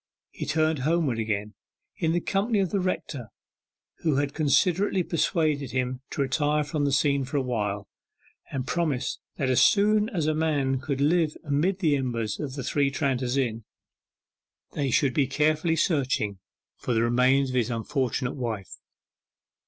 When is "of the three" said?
12.39-12.89